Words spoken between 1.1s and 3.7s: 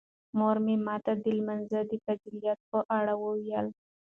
د لمانځه د فضیلت په اړه وویل.